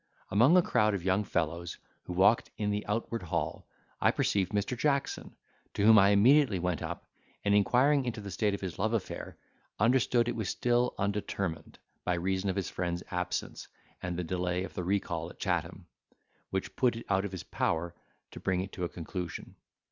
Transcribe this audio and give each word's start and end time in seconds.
Among 0.31 0.57
a 0.57 0.63
crowd 0.63 0.95
of 0.95 1.03
young 1.03 1.23
fellows 1.23 1.77
who 2.05 2.13
walked 2.13 2.49
in 2.57 2.71
the 2.71 2.83
outward 2.87 3.21
hall, 3.21 3.67
I 4.01 4.09
perceived 4.09 4.51
Mr. 4.51 4.75
Jackson, 4.75 5.35
to 5.75 5.85
whom 5.85 5.99
I 5.99 6.09
immediately 6.09 6.57
went 6.57 6.81
up; 6.81 7.05
and, 7.45 7.53
inquiring 7.53 8.05
into 8.05 8.19
the 8.19 8.31
state 8.31 8.55
of 8.55 8.61
his 8.61 8.79
love 8.79 8.93
affair, 8.93 9.37
understood 9.77 10.27
it 10.27 10.35
was 10.35 10.49
still 10.49 10.95
undetermined, 10.97 11.77
by 12.03 12.15
reason 12.15 12.49
of 12.49 12.55
his 12.55 12.67
friend's 12.67 13.03
absence, 13.11 13.67
and 14.01 14.17
the 14.17 14.23
delay 14.23 14.63
of 14.63 14.73
the 14.73 14.83
recall 14.83 15.29
at 15.29 15.37
Chatham, 15.37 15.85
which 16.49 16.75
put 16.75 16.95
it 16.95 17.05
out 17.07 17.23
of 17.23 17.31
his 17.31 17.43
power 17.43 17.93
to 18.31 18.39
bring 18.39 18.61
it 18.61 18.71
to 18.71 18.83
a 18.83 18.89
conclusion. 18.89 19.53